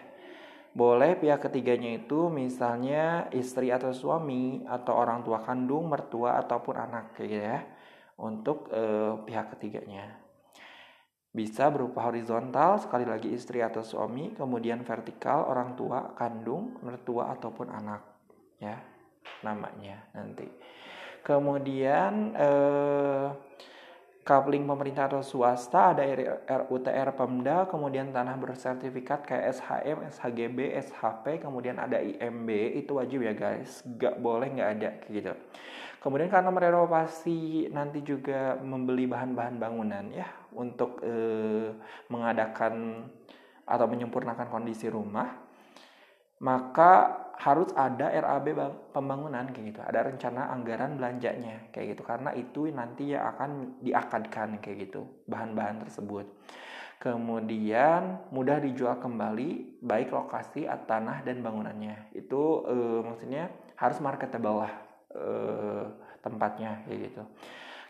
Boleh 0.78 1.18
pihak 1.18 1.42
ketiganya 1.42 1.98
itu 1.98 2.30
misalnya 2.30 3.26
istri 3.34 3.74
atau 3.74 3.90
suami 3.92 4.62
atau 4.70 4.94
orang 4.94 5.26
tua 5.26 5.42
kandung, 5.42 5.90
mertua 5.90 6.38
ataupun 6.38 6.78
anak 6.78 7.18
gitu 7.18 7.42
ya. 7.42 7.66
Untuk 8.22 8.70
uh, 8.70 9.26
pihak 9.26 9.58
ketiganya. 9.58 10.22
Bisa 11.34 11.74
berupa 11.74 12.06
horizontal, 12.06 12.78
sekali 12.78 13.10
lagi 13.10 13.34
istri 13.34 13.66
atau 13.66 13.82
suami, 13.82 14.38
kemudian 14.38 14.86
vertikal 14.86 15.50
orang 15.50 15.74
tua, 15.74 16.14
kandung, 16.14 16.78
mertua 16.86 17.34
ataupun 17.34 17.72
anak, 17.72 18.04
ya 18.60 18.76
namanya 19.40 20.12
nanti. 20.12 20.44
Kemudian 21.22 22.34
eh, 22.34 23.28
coupling 24.22 24.70
pemerintah 24.70 25.10
atau 25.10 25.26
swasta 25.26 25.98
ada 25.98 26.06
RUTR 26.46 27.10
Pemda, 27.18 27.66
kemudian 27.66 28.14
tanah 28.14 28.38
bersertifikat 28.38 29.26
kayak 29.26 29.58
SHM, 29.58 29.98
SHGB, 30.14 30.58
SHP, 30.78 31.42
kemudian 31.42 31.82
ada 31.82 31.98
IMB 31.98 32.50
itu 32.78 32.98
wajib 32.98 33.26
ya 33.26 33.34
guys, 33.34 33.82
nggak 33.82 34.22
boleh 34.22 34.48
nggak 34.54 34.70
ada 34.78 34.92
gitu. 35.10 35.34
Kemudian 36.02 36.34
karena 36.34 36.50
merenovasi 36.50 37.70
nanti 37.70 38.02
juga 38.02 38.58
membeli 38.58 39.06
bahan-bahan 39.06 39.58
bangunan 39.62 40.06
ya 40.10 40.30
untuk 40.54 41.02
eh, 41.06 41.70
mengadakan 42.10 43.06
atau 43.66 43.86
menyempurnakan 43.86 44.50
kondisi 44.50 44.90
rumah, 44.90 45.30
maka 46.42 47.21
harus 47.38 47.70
ada 47.78 48.12
RAB 48.12 48.52
pembangunan 48.92 49.48
kayak 49.52 49.66
gitu, 49.76 49.80
ada 49.84 50.08
rencana 50.08 50.52
anggaran 50.52 51.00
belanjanya 51.00 51.72
kayak 51.72 51.96
gitu 51.96 52.04
karena 52.04 52.36
itu 52.36 52.68
nanti 52.74 53.16
yang 53.16 53.24
akan 53.36 53.82
diakadkan 53.82 54.60
kayak 54.60 54.90
gitu 54.90 55.08
bahan-bahan 55.30 55.84
tersebut. 55.88 56.28
Kemudian 57.02 58.30
mudah 58.30 58.62
dijual 58.62 59.02
kembali 59.02 59.82
baik 59.82 60.14
lokasi, 60.14 60.70
tanah 60.70 61.26
dan 61.26 61.42
bangunannya. 61.42 62.14
Itu 62.14 62.62
eh, 62.70 63.02
maksudnya 63.02 63.50
harus 63.74 63.98
marketable 63.98 64.62
lah 64.62 64.74
eh, 65.18 65.86
tempatnya 66.22 66.86
kayak 66.86 67.00
gitu. 67.10 67.24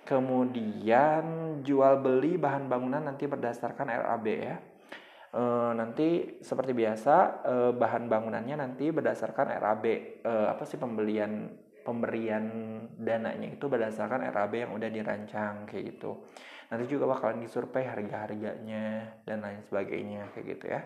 Kemudian 0.07 1.23
jual 1.61 1.99
beli 1.99 2.39
bahan 2.39 2.71
bangunan 2.71 3.03
nanti 3.03 3.27
berdasarkan 3.27 3.91
RAB 3.91 4.25
ya. 4.31 4.55
E, 5.31 5.43
nanti 5.75 6.37
seperti 6.43 6.75
biasa 6.75 7.15
e, 7.43 7.55
bahan 7.75 8.11
bangunannya 8.11 8.55
nanti 8.59 8.91
berdasarkan 8.91 9.47
RAB. 9.57 9.85
E, 10.21 10.33
apa 10.51 10.63
sih 10.67 10.75
pembelian 10.75 11.47
pemberian 11.81 12.45
dananya 12.93 13.49
itu 13.49 13.65
berdasarkan 13.65 14.21
RAB 14.29 14.53
yang 14.53 14.71
udah 14.75 14.89
dirancang 14.91 15.65
kayak 15.65 15.97
gitu. 15.97 16.27
Nanti 16.71 16.87
juga 16.87 17.09
bakalan 17.09 17.43
disurvei 17.43 17.83
harga-harganya 17.83 19.17
dan 19.27 19.43
lain 19.43 19.59
sebagainya 19.65 20.31
kayak 20.31 20.45
gitu 20.55 20.65
ya. 20.71 20.81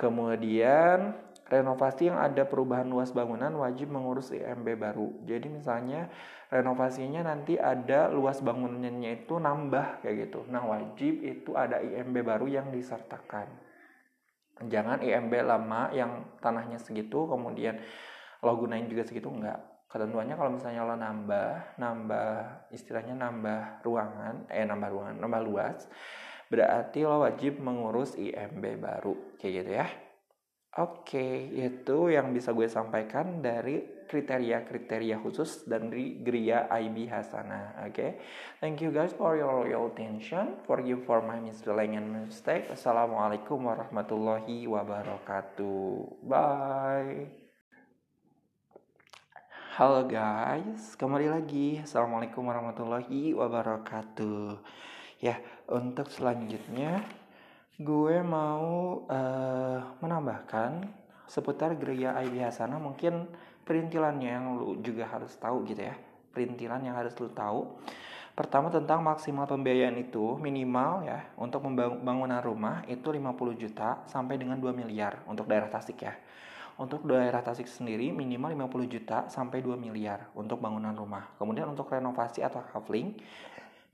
Kemudian 0.00 1.12
renovasi 1.44 2.08
yang 2.08 2.16
ada 2.16 2.48
perubahan 2.48 2.88
luas 2.88 3.12
bangunan 3.12 3.52
wajib 3.60 3.92
mengurus 3.92 4.32
IMB 4.32 4.64
baru. 4.80 5.12
Jadi 5.28 5.52
misalnya 5.52 6.08
renovasinya 6.48 7.28
nanti 7.28 7.60
ada 7.60 8.08
luas 8.08 8.40
bangunannya 8.40 9.24
itu 9.24 9.36
nambah 9.36 10.00
kayak 10.00 10.30
gitu. 10.30 10.48
Nah 10.48 10.64
wajib 10.64 11.20
itu 11.20 11.52
ada 11.52 11.84
IMB 11.84 12.16
baru 12.24 12.48
yang 12.48 12.72
disertakan. 12.72 13.48
Jangan 14.64 15.02
IMB 15.02 15.34
lama 15.44 15.90
yang 15.90 16.38
tanahnya 16.38 16.78
segitu 16.78 17.26
kemudian 17.26 17.76
lo 18.40 18.54
gunain 18.56 18.86
juga 18.88 19.04
segitu 19.04 19.28
enggak. 19.28 19.60
Ketentuannya 19.90 20.34
kalau 20.34 20.50
misalnya 20.54 20.82
lo 20.86 20.96
nambah, 20.98 21.78
nambah 21.78 22.30
istilahnya 22.74 23.14
nambah 23.14 23.84
ruangan, 23.86 24.50
eh 24.50 24.66
nambah 24.66 24.90
ruangan, 24.90 25.16
nambah 25.22 25.42
luas, 25.46 25.86
berarti 26.50 27.06
lo 27.06 27.22
wajib 27.22 27.62
mengurus 27.62 28.18
IMB 28.18 28.62
baru 28.78 29.38
kayak 29.38 29.52
gitu 29.62 29.70
ya. 29.74 29.86
Oke, 30.74 31.54
itu 31.54 32.10
yang 32.10 32.34
bisa 32.34 32.50
gue 32.50 32.66
sampaikan 32.66 33.38
dari 33.38 34.02
kriteria-kriteria 34.10 35.22
khusus 35.22 35.62
dari 35.70 36.18
Gria 36.18 36.66
IB 36.66 37.06
Hasana. 37.06 37.78
Oke, 37.86 37.94
okay? 37.94 38.10
thank 38.58 38.82
you 38.82 38.90
guys 38.90 39.14
for 39.14 39.38
your 39.38 39.62
loyal 39.62 39.94
attention. 39.94 40.58
Forgive 40.66 41.06
for 41.06 41.22
my 41.22 41.38
misspelling 41.38 41.94
and 41.94 42.26
mistake. 42.26 42.66
Assalamualaikum 42.74 43.62
warahmatullahi 43.62 44.66
wabarakatuh. 44.66 46.26
Bye. 46.26 47.30
Halo 49.78 50.10
guys, 50.10 50.98
kembali 50.98 51.30
lagi. 51.30 51.78
Assalamualaikum 51.86 52.50
warahmatullahi 52.50 53.30
wabarakatuh. 53.30 54.58
Ya, 55.22 55.38
untuk 55.70 56.10
selanjutnya 56.10 57.06
gue 57.74 58.22
mau 58.22 59.02
uh, 59.10 59.78
menambahkan 59.98 60.86
seputar 61.26 61.74
gereja 61.74 62.14
IB 62.22 62.38
Hasanah 62.38 62.78
mungkin 62.78 63.26
perintilannya 63.66 64.30
yang 64.30 64.46
lu 64.54 64.78
juga 64.78 65.10
harus 65.10 65.34
tahu 65.34 65.66
gitu 65.66 65.82
ya. 65.82 65.98
Perintilan 66.30 66.86
yang 66.86 66.94
harus 66.94 67.14
lu 67.18 67.30
tahu. 67.34 67.74
Pertama 68.34 68.66
tentang 68.66 68.98
maksimal 68.98 69.46
pembiayaan 69.46 69.94
itu 69.94 70.34
minimal 70.42 71.06
ya 71.06 71.22
untuk 71.38 71.62
pembangunan 71.66 72.42
rumah 72.42 72.82
itu 72.90 73.06
50 73.06 73.30
juta 73.54 74.02
sampai 74.10 74.38
dengan 74.38 74.58
2 74.58 74.74
miliar 74.74 75.22
untuk 75.30 75.46
daerah 75.46 75.70
Tasik 75.70 76.02
ya. 76.02 76.14
Untuk 76.74 77.06
daerah 77.06 77.42
Tasik 77.42 77.70
sendiri 77.70 78.10
minimal 78.10 78.54
50 78.70 78.90
juta 78.90 79.18
sampai 79.30 79.62
2 79.62 79.78
miliar 79.78 80.30
untuk 80.34 80.58
bangunan 80.58 80.90
rumah. 80.94 81.30
Kemudian 81.38 81.70
untuk 81.70 81.86
renovasi 81.90 82.42
atau 82.42 82.58
coupling 82.74 83.14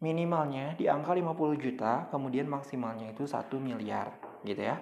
minimalnya 0.01 0.75
di 0.81 0.89
angka 0.89 1.13
50 1.13 1.61
juta, 1.61 2.09
kemudian 2.09 2.49
maksimalnya 2.49 3.13
itu 3.13 3.29
1 3.29 3.61
miliar, 3.61 4.17
gitu 4.43 4.65
ya. 4.65 4.81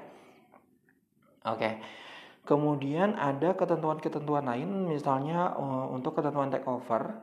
Oke. 1.43 1.83
Kemudian 2.47 3.19
ada 3.19 3.53
ketentuan-ketentuan 3.53 4.47
lain, 4.47 4.89
misalnya 4.89 5.53
uh, 5.59 5.91
untuk 5.93 6.17
ketentuan 6.17 6.49
takeover. 6.49 7.19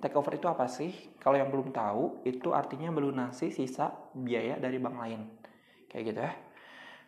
Takeover 0.00 0.32
itu 0.38 0.46
apa 0.48 0.64
sih? 0.70 0.94
Kalau 1.20 1.36
yang 1.36 1.52
belum 1.52 1.74
tahu, 1.74 2.24
itu 2.24 2.54
artinya 2.56 2.88
melunasi 2.88 3.52
sisa 3.52 3.92
biaya 4.16 4.56
dari 4.56 4.80
bank 4.80 4.96
lain. 4.96 5.20
Kayak 5.90 6.04
gitu 6.08 6.20
ya. 6.24 6.32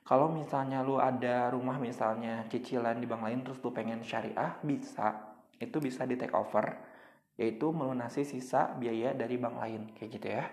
Kalau 0.04 0.28
misalnya 0.28 0.81
lu 0.85 0.96
ada 0.96 1.52
rumah 1.52 1.76
misalnya 1.76 2.44
cicilan 2.48 2.96
di 2.96 3.07
bank 3.09 3.22
lain 3.22 3.40
terus 3.46 3.61
lu 3.64 3.70
pengen 3.72 4.02
syariah, 4.04 4.59
bisa. 4.61 5.37
Itu 5.57 5.81
bisa 5.81 6.04
di 6.04 6.18
takeover 6.20 6.88
yaitu 7.38 7.70
melunasi 7.70 8.27
sisa 8.27 8.74
biaya 8.74 9.14
dari 9.14 9.38
bank 9.38 9.57
lain 9.62 9.83
kayak 9.94 10.11
gitu 10.18 10.27
ya. 10.27 10.44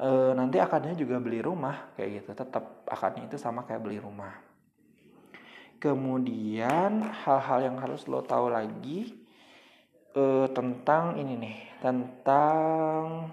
E, 0.00 0.08
nanti 0.32 0.56
akadnya 0.56 0.96
juga 0.96 1.20
beli 1.20 1.44
rumah 1.44 1.92
kayak 1.94 2.24
gitu. 2.24 2.30
Tetap 2.32 2.88
akadnya 2.88 3.28
itu 3.28 3.36
sama 3.36 3.68
kayak 3.68 3.84
beli 3.84 4.00
rumah. 4.00 4.32
Kemudian 5.76 7.04
hal-hal 7.04 7.58
yang 7.68 7.76
harus 7.76 8.08
lo 8.08 8.24
tahu 8.24 8.48
lagi 8.48 9.12
e, 10.16 10.24
tentang 10.56 11.20
ini 11.20 11.36
nih 11.36 11.58
tentang 11.84 13.28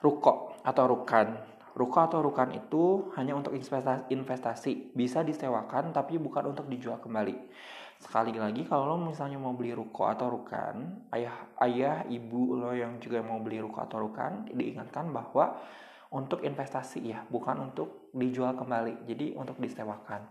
ruko 0.00 0.56
atau 0.64 0.84
rukan. 0.88 1.28
Ruko 1.76 1.98
atau 2.02 2.18
rukan 2.24 2.50
itu 2.56 3.12
hanya 3.14 3.38
untuk 3.38 3.54
investasi, 3.54 4.10
investasi. 4.10 4.96
Bisa 4.96 5.22
disewakan 5.22 5.92
tapi 5.92 6.16
bukan 6.16 6.50
untuk 6.50 6.66
dijual 6.66 6.98
kembali 6.98 7.36
sekali 7.98 8.30
lagi 8.38 8.62
kalau 8.62 8.94
lo 8.94 8.96
misalnya 8.98 9.42
mau 9.42 9.52
beli 9.58 9.74
ruko 9.74 10.06
atau 10.06 10.30
rukan 10.30 11.02
ayah 11.10 11.34
ayah 11.66 12.06
ibu 12.06 12.54
lo 12.54 12.70
yang 12.70 13.02
juga 13.02 13.18
mau 13.26 13.42
beli 13.42 13.58
ruko 13.58 13.82
atau 13.82 14.06
rukan 14.06 14.46
diingatkan 14.54 15.10
bahwa 15.10 15.58
untuk 16.08 16.40
investasi 16.46 17.10
ya 17.10 17.26
bukan 17.28 17.68
untuk 17.68 18.08
dijual 18.16 18.56
kembali 18.56 19.04
jadi 19.04 19.36
untuk 19.36 19.60
disewakan. 19.60 20.24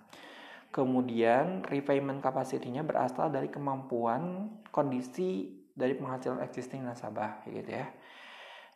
Kemudian 0.67 1.63
repayment 1.63 2.19
capacity-nya 2.19 2.83
berasal 2.83 3.31
dari 3.31 3.47
kemampuan 3.47 4.51
kondisi 4.73 5.63
dari 5.77 5.93
penghasilan 5.95 6.41
existing 6.43 6.81
nasabah 6.81 7.45
gitu 7.45 7.71
ya. 7.77 7.87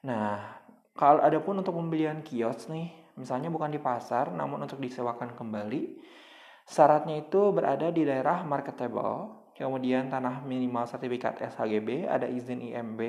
Nah 0.06 0.62
kalau 0.94 1.24
ada 1.24 1.40
pun 1.42 1.58
untuk 1.58 1.74
pembelian 1.74 2.22
kios 2.22 2.70
nih 2.70 2.92
misalnya 3.18 3.50
bukan 3.50 3.72
di 3.72 3.80
pasar 3.82 4.32
namun 4.32 4.62
untuk 4.64 4.78
disewakan 4.78 5.34
kembali 5.36 6.00
Syaratnya 6.72 7.20
itu 7.20 7.52
berada 7.52 7.92
di 7.92 8.08
daerah 8.08 8.48
marketable, 8.48 9.52
kemudian 9.60 10.08
tanah 10.08 10.40
minimal 10.48 10.88
sertifikat 10.88 11.44
SHGB, 11.44 12.08
ada 12.08 12.32
izin 12.32 12.64
IMB, 12.64 13.02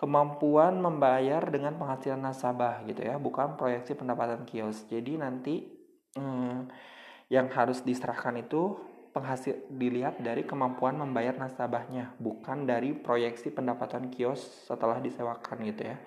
kemampuan 0.00 0.80
membayar 0.80 1.44
dengan 1.44 1.76
penghasilan 1.76 2.16
nasabah 2.16 2.88
gitu 2.88 3.04
ya, 3.04 3.20
bukan 3.20 3.60
proyeksi 3.60 3.92
pendapatan 3.92 4.48
kios. 4.48 4.88
Jadi 4.88 5.20
nanti 5.20 5.68
hmm, 6.16 6.72
yang 7.28 7.52
harus 7.52 7.84
diserahkan 7.84 8.40
itu 8.40 8.80
penghasil 9.12 9.68
dilihat 9.68 10.16
dari 10.24 10.48
kemampuan 10.48 10.96
membayar 10.96 11.36
nasabahnya, 11.36 12.16
bukan 12.16 12.64
dari 12.64 12.96
proyeksi 12.96 13.52
pendapatan 13.52 14.08
kios 14.08 14.40
setelah 14.64 15.04
disewakan 15.04 15.68
gitu 15.68 15.84
ya. 15.84 16.00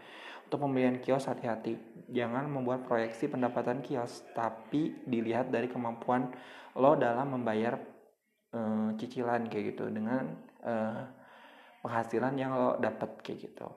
Untuk 0.52 0.68
pembelian 0.68 1.00
kios 1.00 1.32
hati-hati, 1.32 1.80
jangan 2.12 2.44
membuat 2.44 2.84
proyeksi 2.84 3.32
pendapatan 3.32 3.80
kios, 3.80 4.28
tapi 4.36 5.00
dilihat 5.08 5.48
dari 5.48 5.72
kemampuan 5.72 6.28
lo 6.76 7.00
dalam 7.00 7.40
membayar 7.40 7.80
uh, 8.52 8.92
cicilan 9.00 9.48
kayak 9.48 9.72
gitu 9.72 9.88
dengan 9.88 10.28
uh, 10.68 11.08
penghasilan 11.88 12.36
yang 12.36 12.52
lo 12.52 12.76
dapat 12.84 13.24
kayak 13.24 13.48
gitu. 13.48 13.72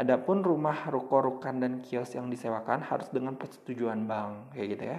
Adapun 0.00 0.40
rumah, 0.40 0.88
ruko, 0.88 1.20
rukan, 1.20 1.60
dan 1.60 1.84
kios 1.84 2.16
yang 2.16 2.32
disewakan 2.32 2.80
harus 2.80 3.12
dengan 3.12 3.36
persetujuan 3.36 4.08
bank 4.08 4.56
kayak 4.56 4.68
gitu 4.80 4.84
ya. 4.88 4.98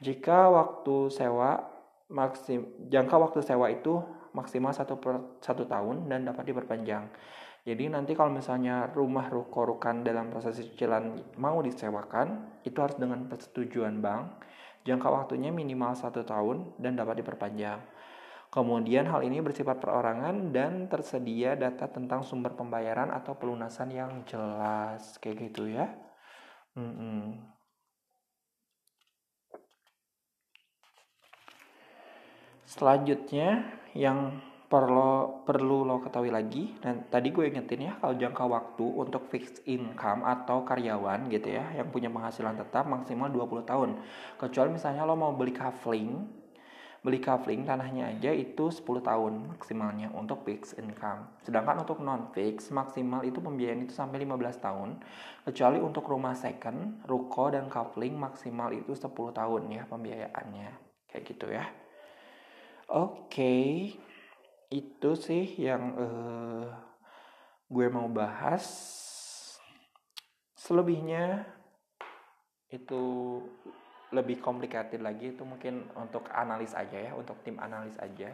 Jika 0.00 0.48
waktu 0.48 1.12
sewa 1.12 1.60
maksim, 2.08 2.88
jangka 2.88 3.20
waktu 3.20 3.44
sewa 3.44 3.68
itu 3.68 4.00
maksimal 4.32 4.72
satu 4.72 4.96
per 4.96 5.44
satu 5.44 5.68
tahun 5.68 6.08
dan 6.08 6.24
dapat 6.24 6.48
diperpanjang. 6.48 7.04
Jadi 7.62 7.86
nanti 7.86 8.18
kalau 8.18 8.34
misalnya 8.34 8.90
rumah 8.90 9.30
ruko-rukan 9.30 10.02
dalam 10.02 10.34
proses 10.34 10.58
cicilan 10.58 11.38
mau 11.38 11.62
disewakan, 11.62 12.58
itu 12.66 12.74
harus 12.82 12.98
dengan 12.98 13.30
persetujuan 13.30 14.02
bank. 14.02 14.42
Jangka 14.82 15.06
waktunya 15.06 15.54
minimal 15.54 15.94
satu 15.94 16.26
tahun 16.26 16.74
dan 16.82 16.98
dapat 16.98 17.22
diperpanjang. 17.22 17.78
Kemudian 18.50 19.06
hal 19.08 19.22
ini 19.22 19.38
bersifat 19.38 19.78
perorangan 19.78 20.50
dan 20.50 20.90
tersedia 20.90 21.54
data 21.54 21.86
tentang 21.86 22.26
sumber 22.26 22.52
pembayaran 22.58 23.14
atau 23.14 23.38
pelunasan 23.38 23.94
yang 23.94 24.26
jelas, 24.26 25.16
kayak 25.22 25.48
gitu 25.48 25.70
ya. 25.70 25.86
Hmm 26.74 26.92
-hmm. 26.98 27.22
Selanjutnya 32.66 33.78
yang 33.94 34.40
perlu 34.72 35.44
perlu 35.44 35.84
lo 35.84 36.00
ketahui 36.00 36.32
lagi 36.32 36.72
dan 36.80 37.04
tadi 37.12 37.28
gue 37.28 37.44
ingetin 37.44 37.92
ya 37.92 38.00
kalau 38.00 38.16
jangka 38.16 38.44
waktu 38.48 38.86
untuk 38.88 39.28
fixed 39.28 39.60
income 39.68 40.24
atau 40.24 40.64
karyawan 40.64 41.28
gitu 41.28 41.52
ya 41.52 41.76
yang 41.76 41.92
punya 41.92 42.08
penghasilan 42.08 42.56
tetap 42.56 42.88
maksimal 42.88 43.28
20 43.28 43.68
tahun. 43.68 44.00
Kecuali 44.40 44.72
misalnya 44.72 45.04
lo 45.04 45.12
mau 45.12 45.36
beli 45.36 45.52
kafling 45.52 46.40
beli 47.02 47.18
kafling 47.18 47.66
tanahnya 47.66 48.14
aja 48.14 48.30
itu 48.30 48.70
10 48.70 48.86
tahun 49.02 49.58
maksimalnya 49.58 50.08
untuk 50.16 50.46
fixed 50.48 50.80
income. 50.80 51.28
Sedangkan 51.44 51.84
untuk 51.84 52.00
non 52.00 52.32
fix 52.32 52.72
maksimal 52.72 53.26
itu 53.28 53.44
pembiayaan 53.44 53.84
itu 53.84 53.92
sampai 53.92 54.24
15 54.24 54.56
tahun. 54.56 54.90
Kecuali 55.44 55.84
untuk 55.84 56.08
rumah 56.08 56.32
second 56.32 57.04
ruko 57.04 57.52
dan 57.52 57.68
kafling 57.68 58.16
maksimal 58.16 58.72
itu 58.72 58.96
10 58.96 59.12
tahun 59.36 59.62
ya 59.68 59.84
pembiayaannya. 59.84 60.68
Kayak 61.12 61.22
gitu 61.28 61.46
ya. 61.52 61.66
Oke. 62.88 63.28
okay 63.28 64.11
itu 64.72 65.12
sih 65.12 65.44
yang 65.60 65.82
uh, 66.00 66.66
gue 67.68 67.86
mau 67.92 68.08
bahas. 68.08 68.64
Selebihnya 70.56 71.44
itu 72.72 73.02
lebih 74.16 74.40
complicated 74.40 75.04
lagi. 75.04 75.36
Itu 75.36 75.44
mungkin 75.44 75.92
untuk 75.92 76.32
analis 76.32 76.72
aja 76.72 76.96
ya 76.96 77.12
untuk 77.12 77.44
tim 77.44 77.60
analis 77.60 78.00
aja. 78.00 78.32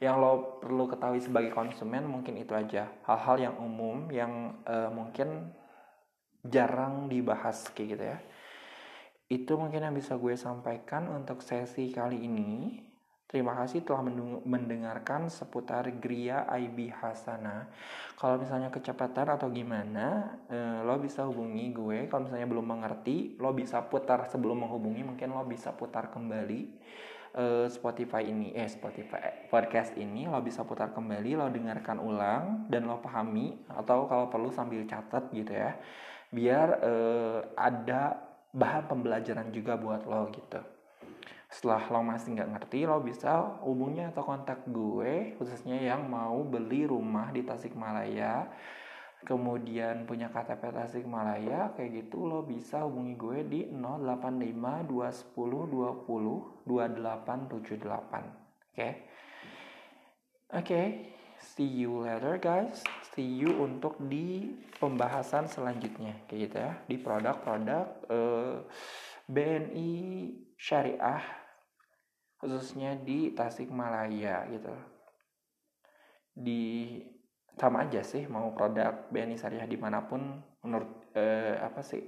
Yang 0.00 0.16
lo 0.16 0.32
perlu 0.60 0.88
ketahui 0.88 1.20
sebagai 1.20 1.52
konsumen 1.52 2.08
mungkin 2.08 2.40
itu 2.40 2.56
aja. 2.56 2.88
Hal-hal 3.04 3.52
yang 3.52 3.54
umum 3.60 4.08
yang 4.08 4.64
uh, 4.64 4.88
mungkin 4.88 5.52
jarang 6.40 7.12
dibahas 7.12 7.68
kayak 7.76 7.88
gitu 7.96 8.04
ya. 8.04 8.18
Itu 9.26 9.52
mungkin 9.60 9.82
yang 9.82 9.94
bisa 9.96 10.14
gue 10.16 10.38
sampaikan 10.38 11.10
untuk 11.10 11.42
sesi 11.42 11.90
kali 11.90 12.22
ini 12.24 12.78
Terima 13.26 13.58
kasih 13.58 13.82
telah 13.82 14.06
mendengarkan 14.46 15.26
seputar 15.26 15.82
Gria 15.98 16.46
IB 16.46 16.94
Hasana. 16.94 17.66
Kalau 18.14 18.38
misalnya 18.38 18.70
kecepatan 18.70 19.34
atau 19.34 19.50
gimana, 19.50 20.38
eh, 20.46 20.86
lo 20.86 20.94
bisa 21.02 21.26
hubungi 21.26 21.74
gue. 21.74 22.06
Kalau 22.06 22.30
misalnya 22.30 22.46
belum 22.46 22.62
mengerti, 22.62 23.34
lo 23.42 23.50
bisa 23.50 23.82
putar 23.90 24.30
sebelum 24.30 24.62
menghubungi. 24.62 25.02
Mungkin 25.02 25.34
lo 25.34 25.42
bisa 25.42 25.74
putar 25.74 26.14
kembali 26.14 26.60
eh, 27.34 27.66
Spotify 27.66 28.30
ini, 28.30 28.54
eh 28.54 28.70
Spotify 28.70 29.18
eh, 29.18 29.50
podcast 29.50 29.98
ini. 29.98 30.30
Lo 30.30 30.38
bisa 30.38 30.62
putar 30.62 30.94
kembali, 30.94 31.34
lo 31.34 31.50
dengarkan 31.50 31.98
ulang 31.98 32.70
dan 32.70 32.86
lo 32.86 33.02
pahami. 33.02 33.58
Atau 33.74 34.06
kalau 34.06 34.30
perlu 34.30 34.54
sambil 34.54 34.86
catat 34.86 35.34
gitu 35.34 35.50
ya, 35.50 35.74
biar 36.30 36.78
eh, 36.78 37.38
ada 37.58 38.22
bahan 38.54 38.86
pembelajaran 38.86 39.50
juga 39.50 39.74
buat 39.74 40.06
lo 40.06 40.30
gitu 40.30 40.75
setelah 41.46 41.82
lo 41.94 42.02
masih 42.02 42.34
nggak 42.34 42.50
ngerti 42.58 42.90
lo 42.90 42.98
bisa 42.98 43.62
hubungi 43.62 44.02
atau 44.02 44.26
kontak 44.26 44.66
gue 44.66 45.38
khususnya 45.38 45.78
yang 45.78 46.10
mau 46.10 46.42
beli 46.42 46.90
rumah 46.90 47.30
di 47.30 47.46
Tasikmalaya 47.46 48.50
kemudian 49.22 50.04
punya 50.04 50.28
KTP 50.28 50.74
Tasikmalaya 50.74 51.72
kayak 51.78 52.06
gitu 52.06 52.26
lo 52.26 52.42
bisa 52.42 52.82
hubungi 52.82 53.14
gue 53.14 53.38
di 53.46 53.60
085 53.70 54.90
210 54.90 55.38
20 55.70 56.66
2878 56.66 56.66
oke 56.66 58.10
okay? 58.74 58.92
oke 60.50 60.66
okay. 60.66 60.86
see 61.38 61.86
you 61.86 62.02
later 62.02 62.42
guys 62.42 62.82
see 63.14 63.38
you 63.38 63.54
untuk 63.62 63.96
di 64.02 64.50
pembahasan 64.82 65.46
selanjutnya 65.46 66.26
kayak 66.26 66.40
gitu 66.50 66.56
ya 66.58 66.72
di 66.90 66.96
produk-produk 66.98 67.86
uh, 68.10 68.60
BNI 69.26 69.90
syariah 70.56 71.22
khususnya 72.38 72.94
di 73.00 73.32
Tasikmalaya 73.34 74.46
gitu. 74.52 74.74
Di 76.36 77.00
sama 77.56 77.88
aja 77.88 78.04
sih 78.04 78.28
mau 78.28 78.52
produk 78.52 79.08
BNI 79.08 79.40
Syariah 79.40 79.64
di 79.64 79.80
mana 79.80 80.04
pun 80.04 80.36
menurut 80.60 81.08
eh, 81.16 81.56
apa 81.56 81.80
sih 81.80 82.04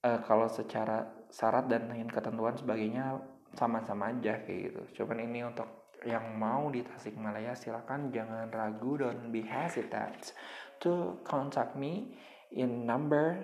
eh, 0.00 0.20
kalau 0.24 0.48
secara 0.48 1.28
syarat 1.28 1.68
dan 1.68 1.92
ketentuan 2.08 2.56
sebagainya 2.56 3.20
sama-sama 3.52 4.10
aja 4.10 4.40
kayak 4.42 4.72
gitu. 4.72 5.04
Cuman 5.04 5.28
ini 5.28 5.44
untuk 5.44 5.92
yang 6.04 6.36
mau 6.36 6.68
di 6.68 6.84
Tasikmalaya 6.84 7.56
silakan 7.56 8.12
jangan 8.12 8.48
ragu 8.52 9.00
don't 9.00 9.32
be 9.32 9.40
hesitant 9.44 10.36
to 10.80 11.16
contact 11.24 11.76
me 11.76 12.12
in 12.52 12.84
number 12.84 13.40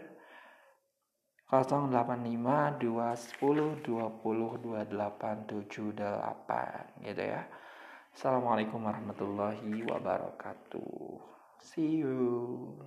085 1.51 2.79
210 2.79 3.83
20 3.83 4.63
2878 4.63 7.03
gitu 7.03 7.23
ya. 7.27 7.43
Assalamualaikum 8.15 8.87
warahmatullahi 8.87 9.83
wabarakatuh. 9.83 11.19
See 11.59 12.07
you. 12.07 12.79